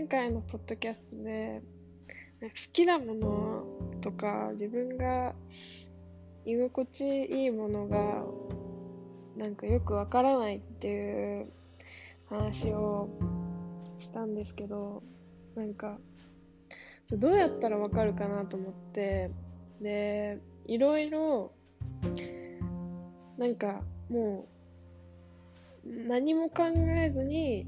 [0.00, 1.60] 前回のポッドキャストで
[2.40, 3.64] 好きなもの
[4.00, 5.34] とか自分が
[6.46, 8.24] 居心地いいものが
[9.36, 11.52] なんかよくわからないっていう
[12.30, 13.10] 話を
[13.98, 15.02] したんですけど
[15.54, 15.98] なんか
[17.12, 19.30] どうやったらわかるかなと思って
[19.82, 21.52] でいろいろ
[23.36, 24.46] なんかも
[25.84, 27.66] う何も考えずに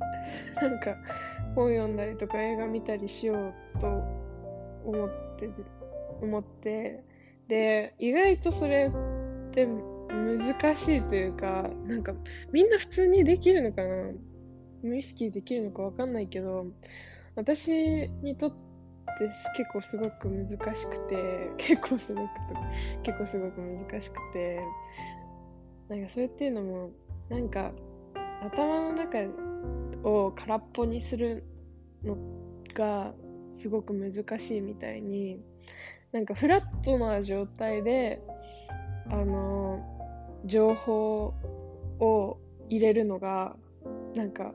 [0.63, 0.97] なんか
[1.55, 3.87] 本読んだりとか映画見たりしようと
[4.85, 5.51] 思って
[6.21, 7.05] 思って。
[7.49, 9.67] で意外とそれって
[10.09, 12.15] 難しいというかなんか
[12.53, 14.13] みんな普通にできるのかな？
[14.83, 16.67] 無意識できるのか分かんないけど
[17.37, 17.71] 私
[18.23, 18.57] にとって
[19.57, 22.29] 結構すごく難しくて結構すごく
[23.03, 24.61] 結構すごく難しくて
[25.89, 26.91] なんかそれっていうのも
[27.29, 27.73] なんか
[28.43, 29.19] 頭の中
[30.05, 31.45] を空っぽにする
[32.05, 32.17] の
[32.75, 33.13] が
[33.53, 35.41] すごく難しいみたいに
[36.13, 38.23] なんかフラットな状態で
[39.11, 39.81] あの
[40.45, 41.35] 情報
[42.01, 43.57] を入れるのが
[44.15, 44.53] なんか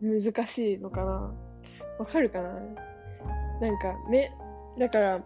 [0.00, 1.34] 難しいのかな。
[1.98, 2.60] わかるかな？
[3.60, 4.32] なんかね
[4.78, 5.24] だから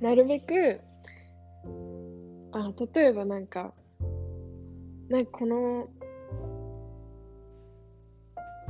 [0.00, 0.80] なるべく
[2.52, 3.74] あ例えばなんか
[5.10, 5.88] なんかこの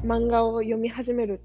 [0.05, 1.41] 漫画を読み始める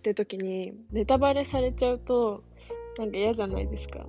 [0.00, 2.42] って時にネタバレされちゃうと
[2.98, 4.06] なんか嫌じゃないですか。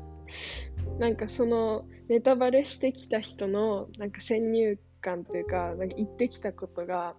[0.98, 7.14] なんかそのネタバレしてきた人のなんか先入観というかなんか言ってきたことが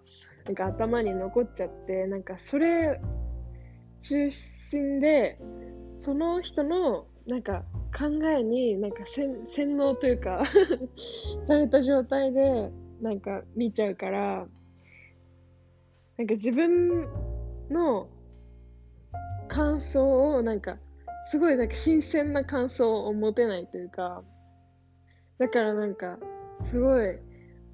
[0.45, 2.99] なんか頭に残っちゃってなんかそれ
[4.01, 5.39] 中心で
[5.99, 7.63] その人のなんか
[7.95, 10.43] 考えになんか洗脳というか
[11.45, 14.47] された状態でなんか見ちゃうから
[16.17, 17.26] なんか自分
[17.69, 18.09] の
[19.47, 20.77] 感想をなんか
[21.25, 24.23] すごいなんか新鮮な感想を持てないというか
[25.39, 26.17] だからなんか
[26.63, 27.17] すごい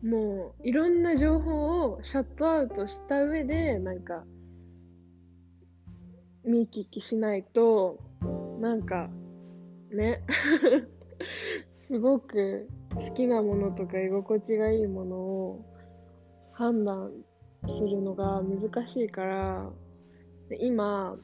[0.04, 4.24] もういろんな情報をシャットアウトした上でなんか
[6.44, 8.00] 見聞きしないと
[8.60, 9.10] なんか
[9.92, 10.24] ね
[11.88, 15.66] すごく好きなものとか居心地がいいものを
[16.52, 17.12] 判断
[17.68, 19.70] するのが難しいから
[20.50, 21.16] で今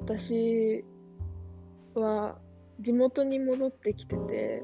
[0.00, 0.84] 私
[1.94, 2.38] は
[2.80, 4.62] 地元に戻ってきてて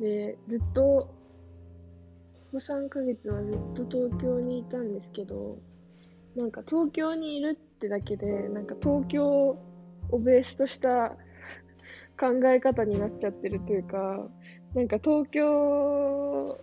[0.00, 1.16] でずっとこ
[2.52, 5.58] こ3ヶ月はずっと東京にいたんですけど
[6.36, 11.16] なんか東京にいるってだけでなんか東京をベースとした
[12.18, 14.26] 考え方になっちゃってるというか
[14.74, 16.58] なんか東京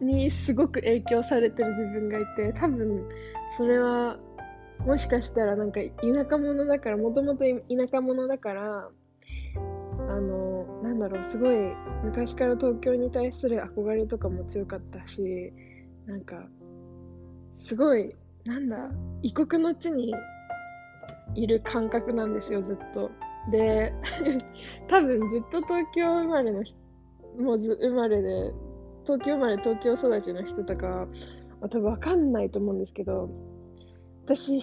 [0.00, 3.08] にすごく影響されてる自分がいて多分
[3.56, 4.18] それは
[4.86, 8.88] もしかしたらなんか田舎者だからもともと田舎者だから
[10.08, 11.56] あのなんだろうすごい
[12.04, 15.52] 昔から東京に対する憧れとかも強かったし
[16.06, 16.46] なんか
[17.58, 18.76] すごいなんだ
[19.22, 20.14] 異国の地に
[21.34, 23.10] いる感覚なんですよずっと。
[23.50, 23.92] で
[24.88, 26.62] 多分ずっと東京生まれの
[27.38, 28.52] もうず生まれで
[29.04, 31.06] 東京生まれ東京育ちの人とか
[31.60, 33.30] は多分分かんないと思うんですけど
[34.28, 34.60] 私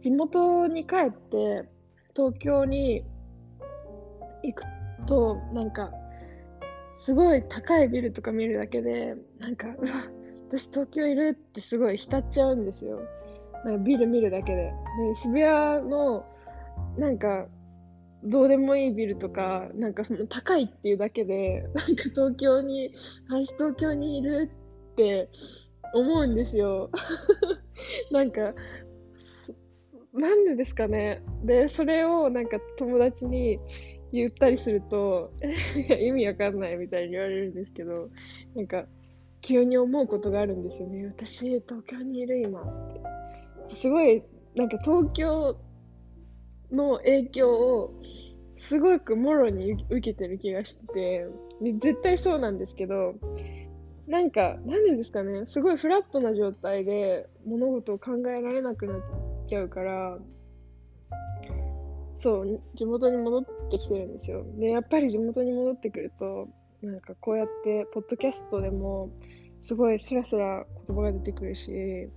[0.00, 1.66] 地元に帰って
[2.14, 3.02] 東京に
[4.42, 4.62] 行く
[5.06, 5.90] となんか
[6.96, 10.04] すごい高いビルとか見るだけでなんかうわ
[10.48, 13.00] 私東京いるってすごい浸っちゃうんですよ
[13.64, 16.26] なんかビル見るだけでで渋谷の
[16.98, 17.46] なんか
[18.22, 22.92] どうでもいいビルとか、なんか高いっていうだけで、なんか東京に、
[23.28, 24.50] 私東京にいる
[24.92, 25.28] って
[25.94, 26.90] 思うんですよ。
[28.10, 28.54] なんか、
[30.16, 31.22] なんでですかね。
[31.44, 33.58] で、それをなんか友達に
[34.12, 35.30] 言ったりすると、
[36.00, 38.08] 意味わかんないみたいに言われるんですけど、
[38.54, 38.86] なんか、
[39.42, 41.06] 急に思うことがあるんですよね。
[41.06, 42.92] 私、東京にいる今っ
[43.68, 43.74] て。
[43.74, 44.22] すごい、
[44.54, 45.56] なんか東京
[46.72, 47.94] の影響を
[48.58, 51.26] すごくもろに受けてる気がしてて、
[51.80, 53.14] 絶対そうなんですけど、
[54.08, 59.00] なんか、なんでですかね、すごいフラットな状態で物事を考えられなくなっ
[59.46, 60.18] ちゃうから、
[62.16, 64.44] そう、地元に戻ってきてるんですよ。
[64.58, 66.48] で、やっぱり地元に戻ってくると、
[66.82, 69.10] なんかこうやって、ポッドキャストでも、
[69.60, 72.10] すごいスラスラ言葉が出てくるし、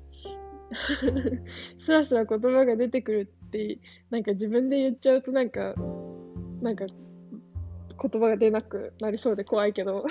[1.79, 3.79] スラスラ言葉が出てくるって
[4.09, 5.73] なんか自分で言っちゃうとなんか
[6.61, 6.85] なんか
[8.01, 10.05] 言葉が出なくなりそうで怖いけど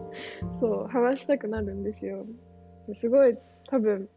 [0.60, 2.26] そう話したくなるんですよ
[3.00, 3.36] すごい
[3.68, 4.08] 多分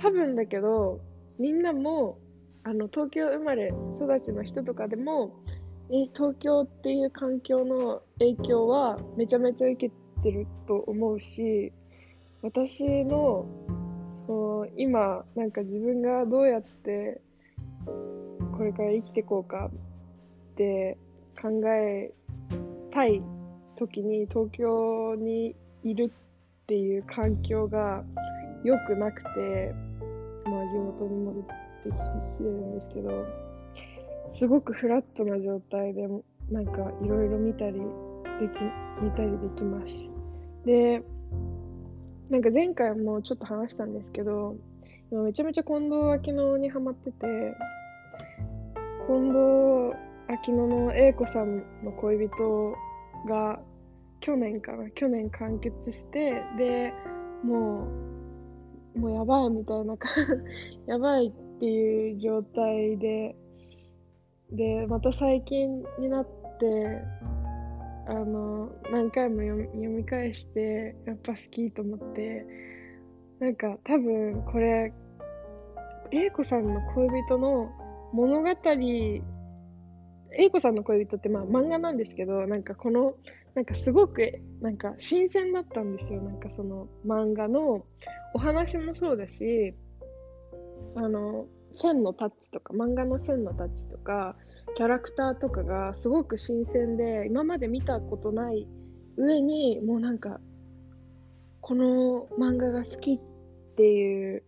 [0.00, 1.00] 多分だけど
[1.38, 2.18] みんなも
[2.64, 5.32] あの東京生まれ育ちの人とかでも
[5.90, 9.92] え東京っていう環境の影響はめちゃめちゃ受け
[10.22, 11.72] てると思うし
[12.42, 13.46] 私の
[14.26, 17.20] そう今なんか自分がどうやって
[18.56, 19.70] これから生きていこうか
[20.52, 20.96] って
[21.40, 22.12] 考え
[22.92, 23.22] たい
[23.76, 28.04] 時に東京にいるっていう環境が
[28.62, 29.74] 良くなくて、
[30.70, 31.50] 地元に戻って
[32.32, 33.10] きてるんですけど
[34.30, 36.06] すごくフラットな状態で
[36.50, 37.80] なんかいろいろ見たりで
[38.48, 40.08] き聞いたりできます。
[40.64, 41.02] で
[42.28, 44.56] なんか前回もちょっと話したんですけど
[45.10, 47.26] 今めちゃめちゃ近藤秋乃にハマってて
[49.08, 49.96] 近藤
[50.28, 52.74] 秋乃の英子さんの恋人
[53.28, 53.58] が
[54.20, 56.92] 去年かな去年完結してで
[57.42, 58.19] もう
[58.96, 59.96] もうやばいみたいな
[60.86, 63.36] やばいっていう状態で
[64.52, 66.26] でまた最近になっ
[66.58, 67.02] て
[68.06, 72.44] あの何回も読み返してやっぱ好きと思って
[73.38, 74.92] なんか多分これ
[76.10, 77.70] 英子さんの恋人の
[78.12, 78.48] 物語
[80.32, 83.14] 英子さんの恋人ってまあ漫画なんですけどなんかこの
[83.54, 86.22] なんかすごくなんか新鮮だったんですよ。
[86.22, 87.84] なんかその漫画の
[88.34, 89.74] お話もそうだし
[90.94, 94.36] あの線のタッチとか漫画の線のタッチとか
[94.76, 98.68] キャラクターとかがすごく新鮮で今まで見たことない
[99.16, 100.40] 上にもうなんか
[101.60, 103.20] この漫画が好きっ
[103.76, 104.42] ていう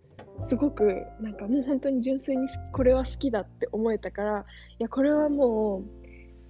[0.45, 4.45] すごくなんかもう本当に純粋にこれは好きだって思えたから
[4.79, 6.02] いやこれはもう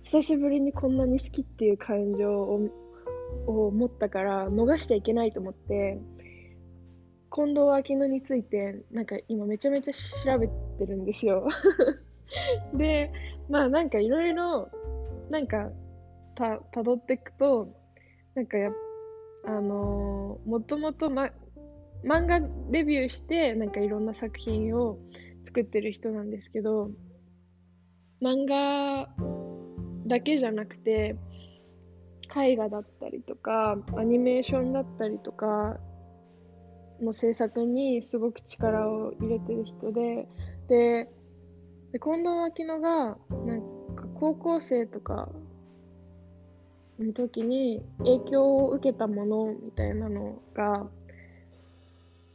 [0.05, 2.69] 久しぶりにこんなに好きっていう感情を
[3.47, 5.99] を持ったから逃しちゃいけないと思って
[7.35, 11.49] 近藤秋乃についてなんか今めちゃめちゃ調べてるんですよ。
[12.77, 13.11] で
[13.49, 14.71] まあなんかいろいろ
[15.31, 15.71] なんか
[16.35, 17.69] たどっていくと
[18.35, 18.71] なんかや
[19.45, 21.31] あのー、もともと、ま、
[22.05, 22.41] 漫画
[22.71, 24.99] デビューしてなんかいろんな作品を
[25.43, 26.91] 作ってる人なんですけど
[28.21, 29.09] 漫画
[30.07, 31.17] だけじゃなくて
[32.35, 35.79] 絵画だったりとかアニメーションだったりとか
[37.01, 40.27] の制作にすごく力を入れてる人で
[40.69, 41.09] で
[41.93, 43.61] で近藤秋乃がなん
[43.95, 45.29] か高校生とか
[46.99, 50.87] の時に影響を受けたものみたいなのが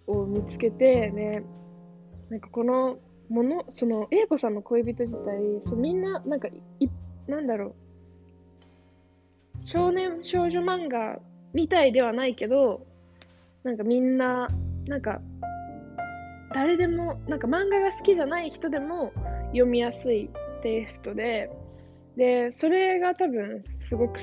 [0.05, 1.43] を見つけてね
[2.29, 2.97] なんかこの
[3.29, 6.89] ものその英子さんの恋人自体そうみんななんかい
[7.27, 7.73] なんだろう。
[9.65, 11.19] 少年少女漫画
[11.53, 12.85] みたいではないけど
[13.63, 14.47] なんかみんな
[14.87, 15.19] なんか
[16.53, 19.11] 誰でもなんか漫画が好きじゃない人でも
[19.47, 20.29] 読みやすい
[20.63, 21.51] テイストで
[22.15, 24.19] でそれが多分すごく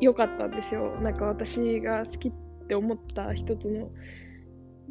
[0.00, 0.96] 良かったんですよ。
[1.02, 2.32] なんか私が好きっ
[2.68, 3.90] て思った一つの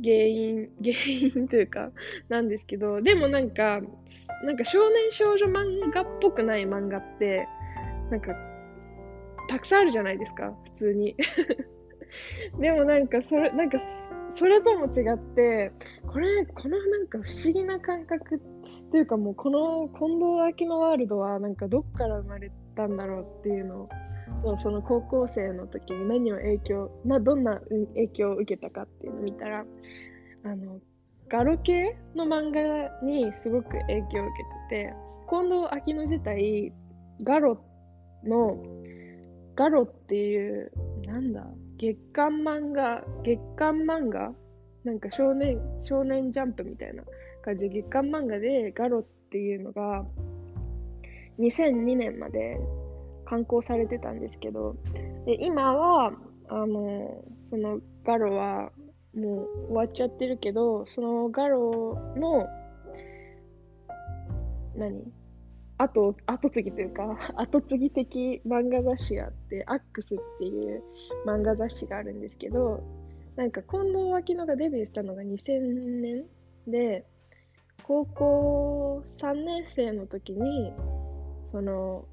[0.03, 0.95] 原因原
[1.35, 1.91] 因というか
[2.29, 3.81] なんですけどでもなんか
[4.43, 7.47] なんか少年少女漫画っぽくない漫画って
[8.11, 8.33] なんか
[9.47, 11.15] たくさんあるじゃないですか普通に。
[12.59, 13.79] でもなんかそれなんか
[14.35, 15.71] それとも違って
[16.05, 18.41] これこのなんか不思議な感覚
[18.91, 23.89] というかもうこの近藤秋のワールドはなんかどっから生まれたんだろうっていうのを
[24.39, 27.59] そうその高校生の時に何を影響などんな
[27.93, 29.65] 影響を受けたかっていうのを見たら
[30.45, 30.79] あの
[31.29, 34.11] ガロ系の漫画にすごく影響を受
[34.69, 34.93] けてて
[35.29, 36.73] 近藤秋乃自体
[37.23, 37.61] ガロ
[38.23, 38.57] の
[39.55, 40.71] ガロっていう
[41.05, 41.45] なんだ
[41.77, 44.33] 月刊漫画月刊漫画？
[44.83, 47.03] なんか少年少年ジャンプみたいな
[47.43, 50.05] 感じで月刊漫画でガロっていうのが
[51.39, 52.57] 2002年まで
[53.27, 54.75] 刊行されてたんですけど、
[55.25, 56.13] で今は、
[56.49, 58.71] あの、そのガロは
[59.15, 62.47] もう終わっちゃってるけど、そのガロの、
[64.75, 65.11] 何？
[65.79, 70.81] 後、後継ぎというか、 後継ぎ的漫画雑誌があって、アックスっていう
[71.25, 72.81] 漫画雑誌があるんですけど、
[73.35, 76.25] なんか近藤秋乃がデビューしたのが2000年
[76.67, 77.05] で、
[77.83, 80.73] 高校3年生の時に、
[81.51, 82.05] その、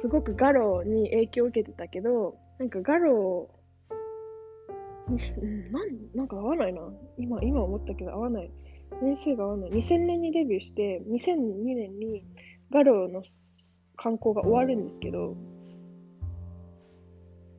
[0.00, 3.50] すごくガロに影響を受けてたけど、なんかガロ
[5.08, 6.82] なんなんか合わないな。
[7.16, 8.50] 今、今思ったけど合わない。
[9.02, 9.70] 年数が合わない。
[9.70, 12.24] 2000年にデビューして、2002年に
[12.70, 13.22] ガロの
[13.96, 15.36] 観光が終わるんですけど、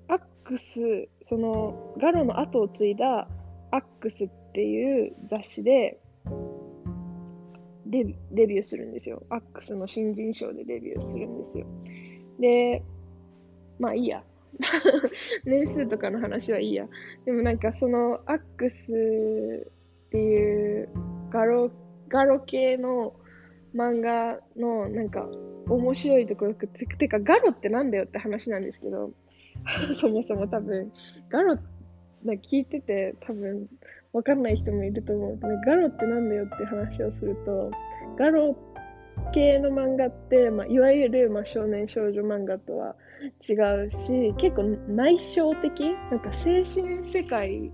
[0.07, 3.27] アックス、そのガロの後を継いだ
[3.71, 5.99] アックスっていう雑誌で
[7.87, 9.23] デデビューするんですよ。
[9.29, 11.65] アックスの新人賞でデビューするんですよ。
[12.39, 12.83] で、
[13.79, 14.23] まあいいや。
[15.45, 16.87] 年数とかの話はいいや。
[17.25, 18.91] でもなんかそのアックス
[20.07, 20.89] っていう
[21.29, 21.71] ガロ
[22.09, 23.13] ガロ系の
[23.75, 25.27] 漫画のなんか
[25.67, 29.11] 面白いところててかガロってなんだよって話なんですけど
[29.95, 30.91] そもそも多分
[31.29, 31.55] ガロ
[32.23, 33.69] な聞いてて多分
[34.11, 35.39] わかんない人もいると思う。
[35.39, 37.71] ガロってなんだよって話をすると
[38.17, 38.57] ガロ
[39.33, 42.95] 系の漫画って、まあ、いわゆる、まあ、少年少女漫画とは
[43.47, 43.53] 違
[43.87, 47.71] うし結構内省的なんか精神世界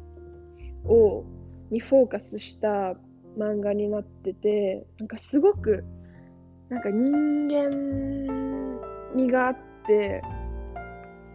[0.86, 1.24] を
[1.72, 2.96] にフォーカスした
[3.38, 5.84] 漫画になっててなんかすごく
[6.70, 8.80] なんか人間
[9.16, 10.22] 味があって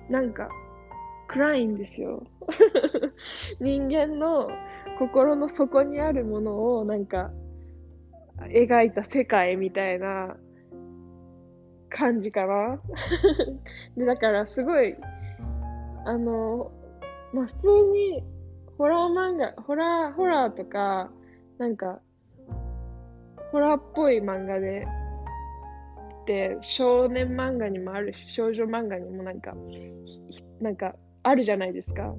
[0.08, 0.48] なんか
[1.28, 2.24] 暗いんですよ。
[3.60, 4.50] 人間の
[4.98, 7.30] 心の底にあるものをなんか
[8.48, 10.36] 描いた世界みたいな
[11.88, 12.80] 感じかな。
[13.96, 14.96] でだからすごい
[16.04, 16.70] あの
[17.32, 18.24] まあ普通に
[18.78, 21.10] ホラー漫画ホラーホラーとか
[21.58, 22.00] なんか
[23.52, 24.86] ホラーっぽい漫画で
[26.26, 29.54] で少年漫画にもあるし少女漫画にもなんか
[30.60, 32.14] なんかあるじゃないですか。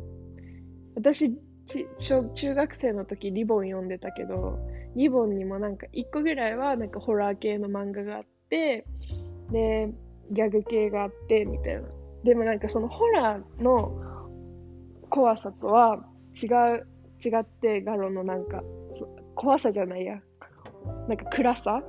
[0.95, 4.59] 私ち小中学生の時リボン読んでたけど
[4.95, 8.85] リボンにもなんか1個ぐらいはなんかホラー系の漫画があって
[9.51, 9.89] で
[10.31, 11.81] ギャグ系があってみたいな。
[12.23, 13.91] でもなんかそのホラーの
[15.09, 16.05] 怖さとは
[16.41, 16.87] 違う
[17.23, 18.63] 違ってガロのなんか
[19.35, 20.19] 怖さじゃないや。
[21.07, 21.81] なんか暗さ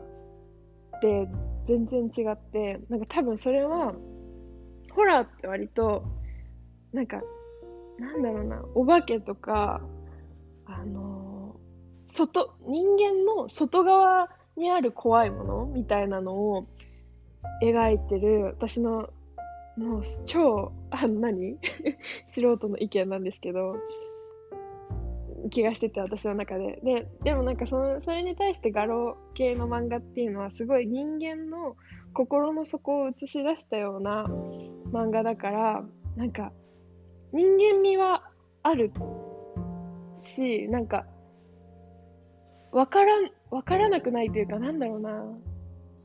[0.96, 1.28] って
[1.66, 3.94] 全然違ってなんか多分それは
[4.94, 6.04] ホラーって割と
[6.92, 7.20] なんか
[7.98, 9.80] なんだろうなお化けとか
[10.66, 11.31] あの
[12.12, 16.64] 外人間の外側にある怖いものみたいなのを
[17.62, 19.08] 描いてる私の
[19.76, 21.58] もう超あ何？
[22.28, 23.76] 素人の意見なんですけど
[25.50, 26.80] 気がしてて私の中で。
[26.84, 31.76] ででもなんかそのそれに対して画廊系の漫画っていうのはすごい人間の
[32.12, 34.26] 心の底を映し出したような
[34.92, 35.84] 漫画だから
[36.16, 36.52] なんか
[37.32, 38.30] 人間味は
[38.62, 38.92] ある
[40.20, 41.06] しなんか
[42.72, 45.24] わからんわからなくないというかなんだろうな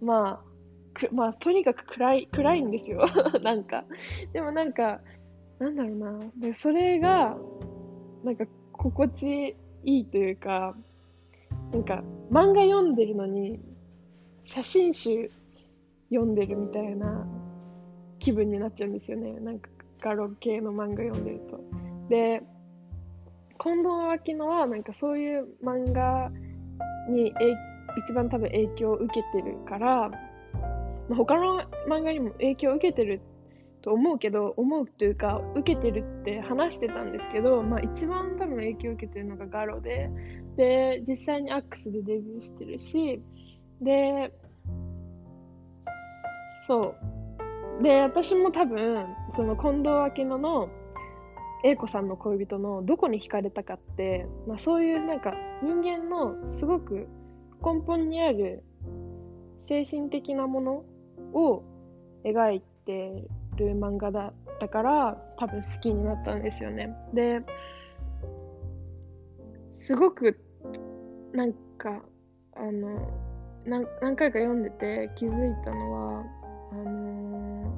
[0.02, 3.08] まあくまあとにかく暗い暗いんですよ
[3.42, 3.86] なんか
[4.34, 5.00] でもなんか
[5.60, 7.38] なんだろうなでそれが
[8.24, 10.76] なんか心地いいというか、
[11.72, 13.60] なんか漫画読んでるのに
[14.44, 15.32] 写真集
[16.10, 17.26] 読んでるみたいな
[18.20, 19.32] 気分になっちゃうんですよね。
[19.40, 19.70] なんか
[20.00, 21.60] ガロ系の漫画読んでると。
[22.10, 22.44] で、
[23.60, 26.32] 近藤秋乃はなんかそういう漫画
[27.10, 27.34] に
[27.98, 30.18] 一番多分影響を受けてるから、ま
[31.12, 33.22] あ、他の漫画にも影響を受けてる
[33.82, 40.10] と思うけど思うというか受けてるって話してたんですけど、まあ、一番多分影響を受けてるのがガロで
[40.58, 43.22] で実際にアックスでデビューしてるし
[43.82, 44.32] で
[46.68, 46.96] そ
[47.80, 47.84] う。
[47.84, 50.70] で私も多分その近藤明乃の
[51.68, 57.10] 英子さんの恋人のどこに惹かれたかって、まあ、そういうなんか人間のすごく
[57.62, 58.64] 根本にある
[59.60, 60.86] 精神的なもの
[61.34, 61.64] を
[62.24, 63.26] 描いて
[63.58, 66.96] る漫画だったから多分好きになったんですよね。
[67.14, 67.42] で、
[69.76, 70.40] すごく
[71.34, 72.02] なんか
[72.56, 73.12] あの
[73.66, 76.24] 何何回か読んでて気づいたのは
[76.72, 77.74] あの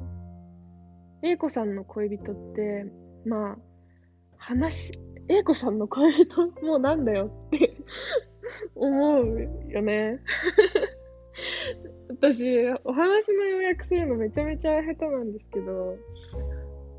[1.23, 2.85] ー、英子さんの恋人って
[3.25, 3.68] まあ
[4.39, 7.77] 話英子さんの恋人もうなんだよって
[8.75, 10.19] 思うよね
[12.09, 15.97] 私、お話の予約するのめちゃめちゃ下手なんですけど、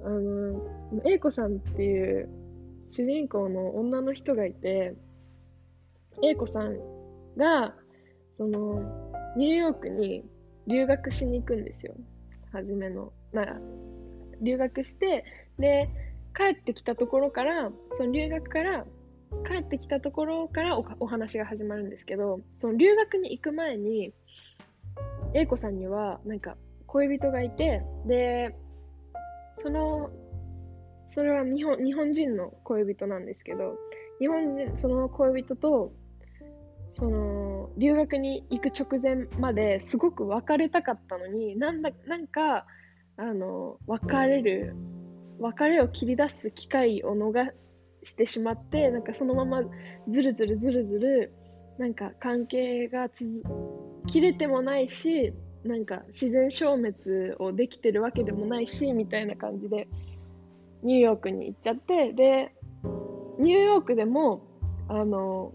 [0.04, 2.28] あの、英子さんっていう
[2.90, 4.94] 主人公の女の人がいて、
[6.22, 6.78] 英子さん
[7.36, 7.74] が、
[8.36, 10.24] その、ニューヨークに
[10.66, 11.94] 留学しに行くんですよ。
[12.52, 13.12] 初めの。
[13.32, 13.60] なら、
[14.40, 15.24] 留学して、
[15.58, 15.88] で、
[16.36, 18.86] 帰ってきたところから、その留学から
[19.46, 24.12] 帰ってきたところからお話が始まるんですけど、その留学に行く前に、
[25.34, 26.56] 英子さんにはなんか
[26.86, 28.54] 恋人がいてで
[29.58, 30.10] その
[31.12, 33.76] それは日本日本人の恋人なんですけど
[34.18, 35.92] 日本人その恋人と
[36.98, 42.66] その留学に行く直前まですごく別れたかったのになんだなんか
[43.16, 44.74] あの別れる
[45.40, 47.50] 別れを切り出す機会を逃
[48.02, 49.62] してしまってなんかそのまま
[50.08, 51.32] ずるずるずるずる
[51.78, 53.42] なんか関係がつ
[54.06, 55.32] 切れてもないし
[55.64, 59.88] なんか自然消滅をできてるわけでもないしみたいな感じで
[60.82, 62.54] ニューヨークに行っちゃってで
[63.38, 64.42] ニューヨークでも
[64.88, 65.52] あの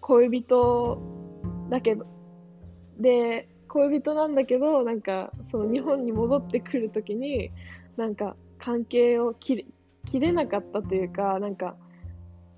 [0.00, 0.98] 恋人
[1.70, 2.06] だけど
[2.98, 7.50] で恋人なんだけどなんかその日本に戻ってくる時に
[7.96, 9.66] なんか関係を切
[10.06, 11.76] 切れなかったというかなんか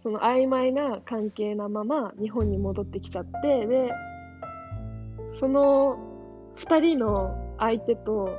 [0.03, 3.91] その曖昧な関係なまま日本に戻ってきちゃってで
[5.39, 5.97] その
[6.59, 8.31] 2人の相手と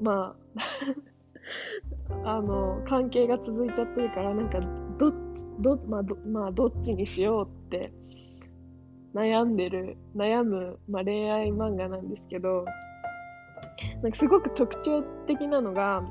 [0.00, 0.58] まあ
[2.38, 4.60] あの関係が続いちゃってるからなんか
[4.98, 7.92] どっちど,、まあどまあ、どっちにしようって
[9.14, 12.64] 悩んでる悩む、まあ、恋愛漫画なんですけど
[14.02, 16.02] なんかすごく特徴的なのが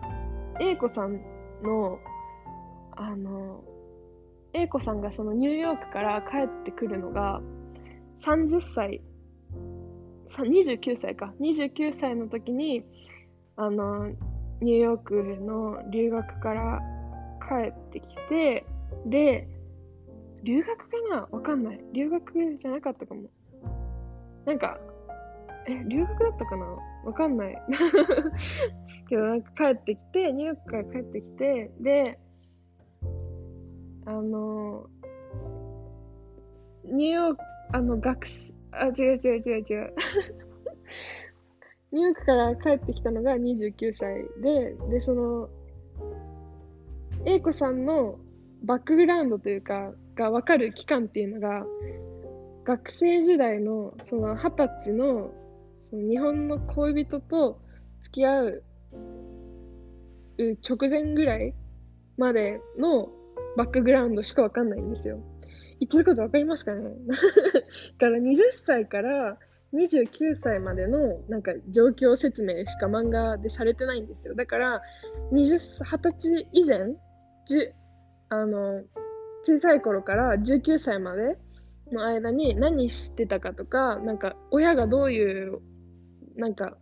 [0.60, 1.22] A 子さん
[1.64, 2.00] の
[2.96, 3.64] あの
[4.54, 7.42] A 子さんがそのニューヨークから帰ってくるのが
[8.18, 9.02] 30歳
[10.28, 11.34] 29歳か。
[11.40, 12.84] 29歳の時に
[13.56, 14.10] あの
[14.62, 16.82] ニューヨークの留学から
[17.48, 18.66] 帰ってきて
[19.06, 19.48] で
[20.44, 21.28] 留学かな？
[21.32, 21.80] わかんない。
[21.94, 23.30] 留学じゃなかったかも。
[24.46, 24.80] なんか
[25.70, 26.66] え留学だったかな？
[27.06, 27.62] わかんない。
[29.10, 32.20] けどなんか帰ってきてニューヨークから帰ってきてで
[34.06, 34.90] あの
[36.86, 37.42] ニューヨーク
[37.74, 39.94] あの学生あ違う違う違う違う。
[41.92, 45.50] ニューヨークから帰ってきたのが29歳ででその
[47.26, 48.20] 英子さんの
[48.64, 51.66] バックグラウンドというかが分かる期間っていうのが
[52.64, 55.32] 学生時代のその二十歳の
[55.92, 57.60] 日本の恋人と
[58.02, 58.64] 付き合う
[60.38, 61.54] 直前ぐらい
[62.18, 63.10] までの
[63.56, 65.20] バックグラウンドしか分かんないんですよ。
[65.80, 66.90] 言ってること分かりますかね？
[68.00, 69.38] だ から20歳から
[69.74, 74.36] 29歳までのなんか状況説明しか漫画でされてないんですよ。
[74.36, 74.82] だから
[75.32, 76.96] 20、歳以前、
[78.30, 78.84] あの、
[79.44, 81.38] 小さい頃から19歳まで
[81.92, 85.60] の間に何してたかとか、なんか親がどういう、
[86.38, 86.78] なんか、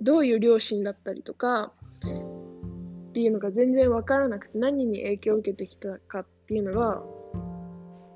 [0.00, 1.72] どういう両親だったりとか、
[3.10, 7.02] っていうのが全然わからなくて、何に影響を受けてきたかっていうのが、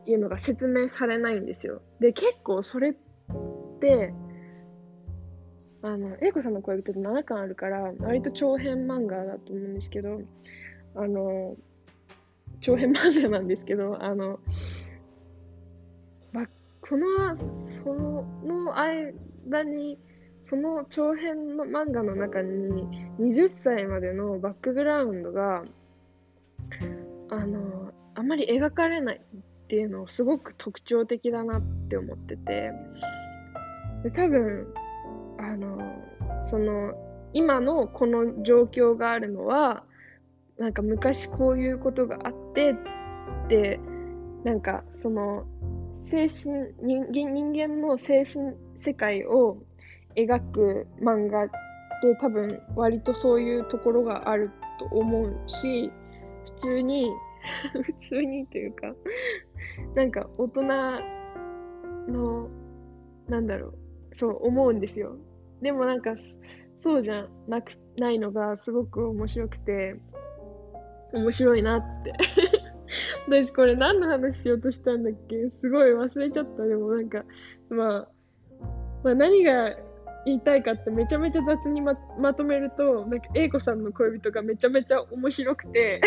[0.07, 1.83] いうのが説明されないんですよ。
[1.99, 2.95] で、結構それっ
[3.81, 4.15] て、
[5.83, 10.21] あの、英子さんの恋人って7巻あるから、割と長編漫画だと思うんですけど、
[10.95, 11.57] あの、
[12.61, 14.39] 長編漫画なんですけど、あの、
[16.89, 17.93] その、そ
[18.45, 19.99] の間に、
[20.47, 22.87] その長編の漫画の中に
[23.19, 25.65] 20歳までのバックグラウンドが、
[27.31, 32.71] あの、あまり描かれないっていうのをすごく特徴的だなって思ってて、
[34.05, 34.73] で多分、
[35.39, 35.79] あの、
[36.47, 36.95] その、
[37.33, 39.83] 今のこの状況があるのは、
[40.59, 43.81] なんか昔こういうことがあってって
[44.45, 45.45] なんかその
[45.95, 49.59] 精神人人間の精神世界を
[50.17, 55.91] 描く漫画って多分割とそういうところがあると思うし
[56.47, 57.11] 普通に
[57.83, 58.95] 普通にというか
[59.95, 60.63] なんか大人
[62.09, 62.49] の
[63.29, 63.75] なんだろう
[64.13, 65.17] そう思うんですよ。
[65.61, 66.15] でもなんか
[66.77, 69.97] そうじゃなくないのがすごく面白くて
[71.13, 72.13] 面白いなって。
[73.29, 75.51] 私これ何の話しようとしたんだっけ？
[75.61, 76.65] すごい忘れちゃった。
[76.65, 77.25] でもなんか、
[77.69, 78.09] まあ、
[79.03, 79.77] まあ、何が
[80.27, 86.01] 言いたいかってめちゃめちゃ雑にままとめると、なんか A 子さんの恋人がめちゃめちゃ面白くて。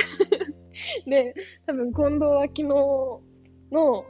[1.08, 1.34] で、
[1.66, 2.76] 多分近藤秋乃
[3.72, 4.06] の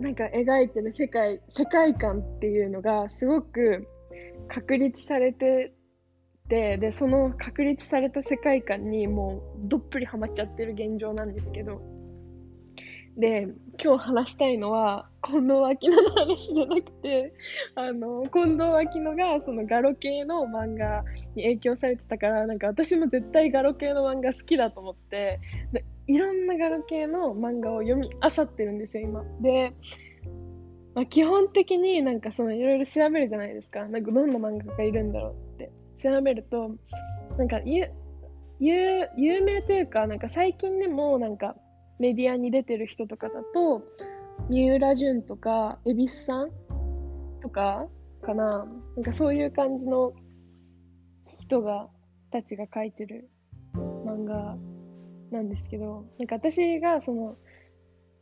[0.00, 3.86] なんか描いてる世界、世界観っていうのがすごく
[4.48, 5.72] 確立されて
[6.48, 11.80] てでその確立された世界観にもうどっぷりハマっちゃってる現状なんですけど
[13.16, 13.48] で
[13.82, 17.32] 今日話したいのは近藤秋乃の話じゃなくて
[17.76, 21.04] あの近藤秋乃がそのガロ系の漫画
[21.36, 25.40] に影響されてたからなんか私も絶対ガロ系の漫画好きだと思って
[26.08, 29.72] いろんなガロ系の漫画を読み漁ってるんですよ今で
[30.94, 33.86] まあ、基本的になんかそのいろいろ調べるじゃないですか。
[33.88, 36.70] なんかどんな漫画がいるんだろうって調べると、
[37.36, 37.90] なんか有
[38.60, 41.56] 有名というか、なんか最近でもなんか
[41.98, 43.82] メディアに出てる人とかだと、
[44.48, 46.50] 三浦淳とか、恵比寿さん
[47.40, 47.86] とか
[48.22, 48.66] かな。
[48.96, 50.12] なんかそういう感じの
[51.40, 51.88] 人が、
[52.30, 53.30] たちが書いてる
[53.74, 54.56] 漫画
[55.30, 57.36] なんですけど、なんか私がその、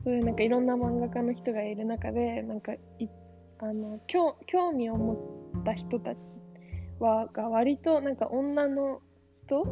[0.04, 3.08] そういうなんかいろんな漫画家の人がいる中で、なんかい
[3.58, 5.14] あの興興味を持
[5.60, 6.18] った人たち
[6.98, 9.00] はが割となんか女の
[9.46, 9.64] 人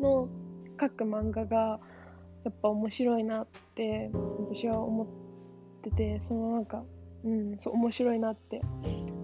[0.00, 0.28] の
[0.80, 1.80] 書く漫画が
[2.44, 4.10] やっぱ面白いなって
[4.50, 5.06] 私は思っ
[5.82, 6.82] ててそのなんか
[7.24, 8.60] うんそう面白いなって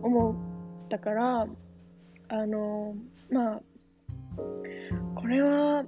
[0.02, 0.32] 思
[0.84, 1.46] ったから
[2.28, 2.94] あの
[3.30, 3.60] まあ
[5.16, 5.84] これは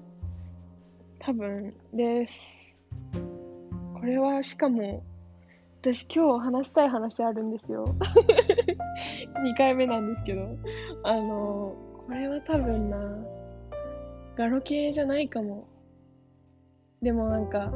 [1.20, 2.60] 多分です。
[3.94, 5.04] これはしかも
[5.82, 7.84] 私今日話したい話あるんですよ。
[9.44, 10.48] 2回目なんですけど
[11.04, 11.74] あの
[12.06, 12.98] これは多分な
[14.36, 15.64] ガロ系じゃないかも。
[17.02, 17.72] でもなんか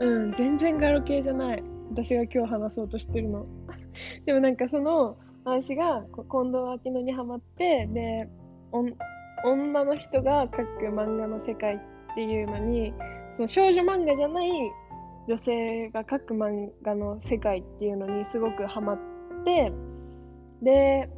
[0.00, 1.62] うん全然ガロ系じゃない。
[1.90, 3.46] 私が今日話そうとしてるの。
[4.26, 8.28] でもなんかその私が近藤秋乃にハマってで
[9.44, 11.78] 女の人が描く漫画の世界っ
[12.14, 12.94] ていうのに
[13.34, 14.50] その少女漫画じゃない
[15.28, 18.98] 女性が描く漫画の世界っていうのにすごくハマっ
[19.44, 19.72] て
[20.62, 21.10] で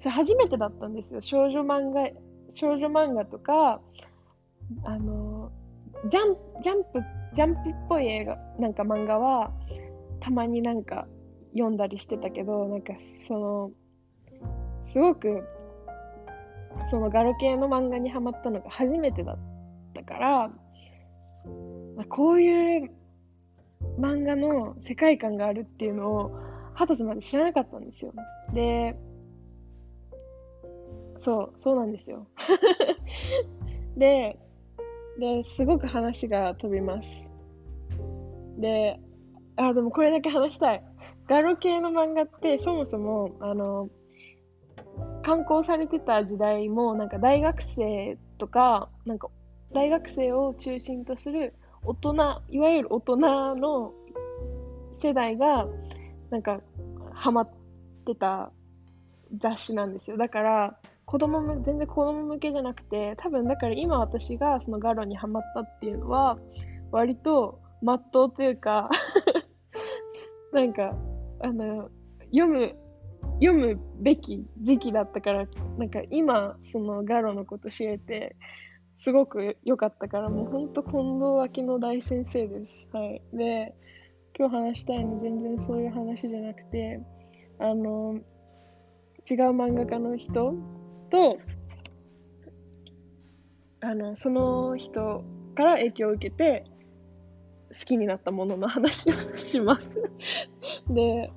[0.00, 1.20] それ初めてだったんですよ。
[1.20, 2.08] 少女漫画
[2.52, 3.80] 少女漫画とか
[4.84, 5.27] あの
[6.06, 7.02] ジャンジャンプ
[7.34, 9.50] ジャンプっぽい映画なんか漫画は
[10.20, 11.06] たまになんか
[11.52, 12.94] 読んだりしてたけどなんか
[13.26, 13.70] その
[14.86, 15.44] すごく
[16.86, 19.38] そのガロ系の漫画にハマったのが初めてだっ
[19.94, 22.90] たから、まあ、こういう
[23.98, 26.30] 漫画の世界観があるっていうのを
[26.74, 28.12] 二十歳まで知らなかったんですよ。
[28.54, 28.96] で、
[31.18, 32.28] そう、そうなんですよ。
[33.96, 34.38] で、
[35.18, 37.26] で、すごく話が飛びます。
[38.58, 38.98] で、
[39.56, 40.84] あ、でもこれだけ話したい。
[41.26, 43.90] ガロ系の漫画ってそもそも、あの、
[45.22, 49.28] 刊行されてた時代も、なんか大学生とか、なんか
[49.72, 52.14] 大学生を中心とする大人、
[52.48, 53.16] いわゆる大人
[53.56, 53.92] の
[55.00, 55.66] 世代が、
[56.30, 56.60] なんか、
[57.12, 57.50] ハマっ
[58.06, 58.52] てた
[59.36, 60.16] 雑誌なんですよ。
[60.16, 66.38] だから、子供も、全然子供向けじゃなくて、多分だから今私がそのガロにハマったっていうのは、
[66.92, 68.90] 割と、まっとうというか
[70.52, 70.94] なんか、
[71.40, 71.88] あの、
[72.24, 72.76] 読む、
[73.40, 75.46] 読むべき時期だったから、
[75.78, 78.36] なんか今、そのガロのこと知れて、
[78.98, 82.86] すごく良かったから、もうほんと近藤秋の大先生です。
[82.92, 83.22] はい。
[83.32, 83.74] で、
[84.38, 87.00] 今日話したいの全然そういう話じゃなくて、
[87.58, 88.18] あの、
[89.30, 90.54] 違う漫画家の人
[91.10, 91.38] と、
[93.80, 96.64] あの、その人から影響を受けて、
[97.70, 100.02] 好きになったものの話をします
[100.88, 101.30] で、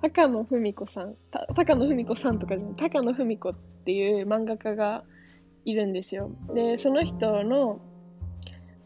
[0.00, 1.16] 高野文子さん、
[1.54, 5.04] 高野文子さんとかじゃない、高野文子っていう漫画家が
[5.64, 6.30] いるんですよ。
[6.54, 7.80] で、その人の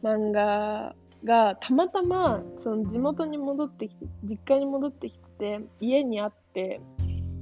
[0.03, 6.81] 漫画がたまたまその地元に戻ってきて、実家に戻ってきて、家にあって、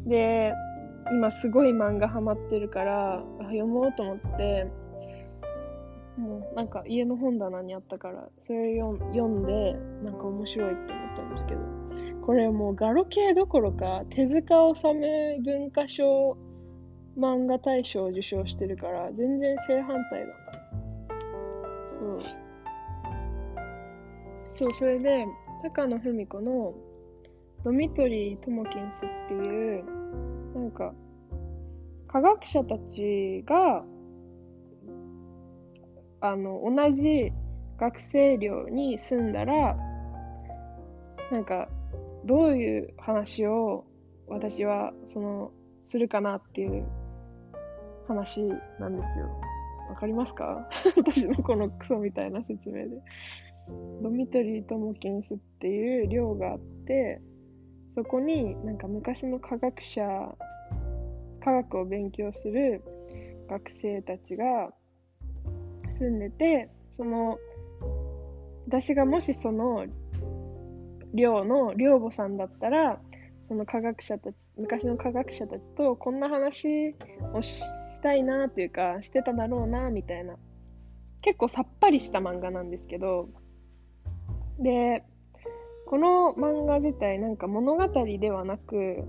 [0.06, 0.54] で、
[1.12, 4.66] 今すごい漫画ハマってるから読もうと思って、
[6.16, 11.60] もうなんか家の本棚にあったから、それを読んで、なんか面白いって思ったんですけど、
[12.24, 16.36] これもうガロ系どころか、手塚治虫文化賞
[17.18, 20.32] 漫画大賞を受賞してるから全然正反対だ
[22.00, 22.20] そう。
[24.54, 25.26] そうそれで
[25.62, 26.74] 高野文子の
[27.64, 29.84] ドミトリー・トモキンスっていう
[30.54, 30.92] なんか
[32.12, 33.84] 科学者たちが
[36.20, 37.32] あの同じ
[37.78, 39.76] 学生寮に住んだら
[41.30, 41.68] なんか
[42.26, 43.84] どういう話を
[44.28, 46.86] 私はそのするかなっていう
[48.06, 48.42] 話
[48.78, 49.28] なんですよ。
[49.88, 50.68] わかりますか？
[50.96, 53.02] 私のこのクソみたいな説明で。
[54.02, 57.20] ドミトリー・トモキンスっていう寮があって、
[57.94, 60.02] そこになんか昔の科学者、
[61.44, 62.82] 科学を勉強する
[63.48, 64.72] 学生たちが
[65.90, 67.38] 住んでて、その、
[68.66, 69.86] 私がもしその
[71.14, 73.00] 寮の寮母さんだったら、
[73.48, 76.94] その科学者たち、昔の科学者たちとこんな話
[77.34, 80.36] をしたいなというか、してただろうな、みたいな。
[81.20, 83.28] 結構さっぱりした漫画なんですけど、
[84.58, 85.04] で、
[85.86, 89.04] この漫画自体なんか物語ではなく、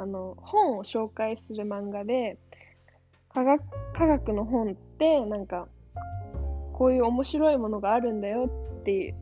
[0.00, 2.38] あの、本を紹介する漫画で、
[3.28, 5.68] 科学科学の本ってなんか、
[6.72, 9.14] こういう面白いものがあるんだよって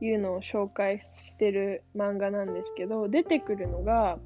[0.00, 4.20] いうのを紹介してる漫画なんですけど、出てくるのが、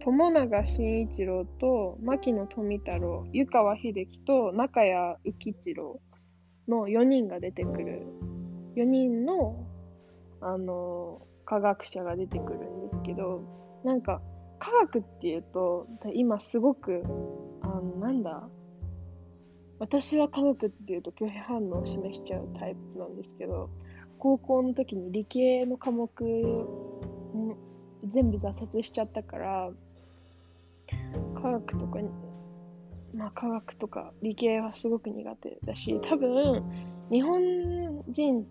[0.00, 5.16] 友永慎一郎と牧野富太郎、湯川秀樹と中谷浮
[5.46, 5.98] 一郎
[6.68, 8.02] の4人が出てくる。
[8.76, 9.64] 4人の
[10.42, 13.40] あの科学者が出てくるんですけど
[13.84, 14.20] なんか
[14.64, 17.02] 科学っていうと今すごく
[17.60, 18.48] あのなんだ
[19.78, 23.68] 私は科学っていうと拒否反応を示しちゃうタイプなんですけど
[24.18, 26.08] 高校の時に理系の科目
[28.06, 29.70] 全部挫折しちゃったから
[31.42, 32.08] 科学とかに
[33.14, 36.62] まあ科学とか理系はすごく苦手だし多分
[37.10, 38.46] 日本人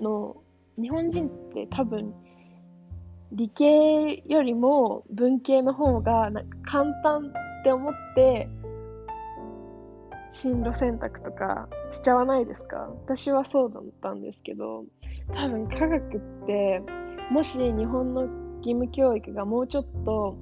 [0.00, 0.36] の
[0.80, 2.12] 日本人って多分
[3.34, 8.48] 理系よりも文系の方がなんか簡単って思って
[10.32, 12.90] 進路選択とかしちゃわないですか？
[13.06, 14.84] 私はそうだったんですけど
[15.34, 16.82] 多分科学って
[17.30, 18.22] もし日本の
[18.58, 20.36] 義務教育がもうちょっと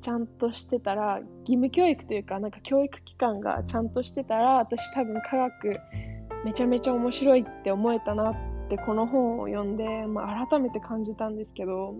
[0.00, 5.80] ちゃんとしてたら義務教育というかなんか教育機関がちゃんとしてたら私多分科学
[6.44, 8.34] めちゃめちゃ面白いって思えたなっ
[8.68, 11.94] てこの本を読んで、まあ、改めて感じたんですけど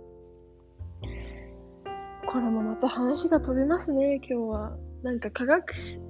[2.34, 5.64] これもまた話が飛びますね今日はなんか科学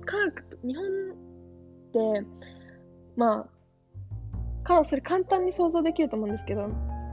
[0.07, 0.85] 科学日本
[2.23, 2.27] って
[3.15, 6.69] まあかそれ簡単に想像できると思うんですけど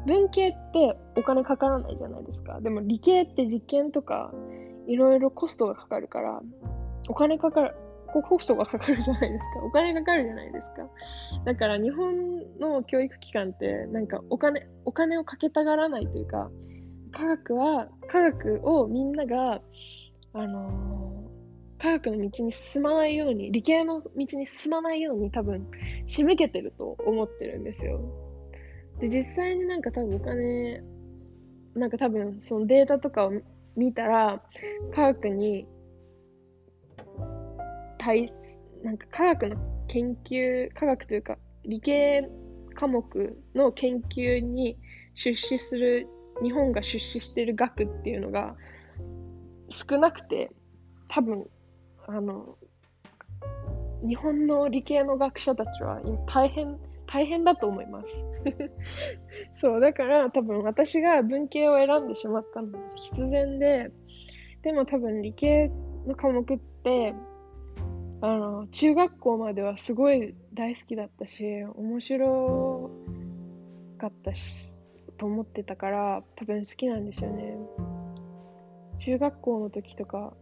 [0.07, 4.31] 文系ってお金かからないじゃないですかでも理系って実験とか
[4.87, 6.41] いろいろコストがかかるから、
[7.07, 7.75] お金かかる、
[8.07, 9.65] コストがかかるじゃないですか。
[9.65, 10.89] お金かかるじゃないですか。
[11.45, 16.49] だから日本の教育機関って、なんかお金、お金をかけたがらないというか、
[17.11, 19.61] 科学は、科学をみんなが、
[20.33, 25.67] あのー、科学の道に進まないように、理系の道に進まないように多分、
[26.05, 28.01] 仕向けてると思ってるんですよ。
[28.99, 30.83] で、実際になんか多分お金、
[31.75, 33.31] なんか多分そのデータとかを
[33.75, 34.43] 見たら、
[34.93, 35.67] 科学に
[37.97, 38.31] 対、
[38.83, 39.55] なんか科学の
[39.87, 42.29] 研究、科学というか理系
[42.73, 44.77] 科目の研究に
[45.13, 46.07] 出資する、
[46.41, 48.55] 日本が出資してる額っていうのが
[49.69, 50.51] 少なくて、
[51.07, 51.47] 多分、
[52.07, 52.57] あの、
[54.07, 56.77] 日本の理系の学者たちは大変、
[57.07, 58.25] 大変だと思います。
[59.55, 63.91] そう、だから多分私が文系を選んでしまったのは必然で、
[64.63, 65.71] でも多分理系
[66.05, 67.13] の科目って、
[68.21, 72.91] あの、中学校まではすごい大好きだったし、面白
[73.97, 74.70] かったし、
[75.21, 77.55] と思ってたから、多分好きなんですよね。
[78.97, 80.33] 中学校の時とか、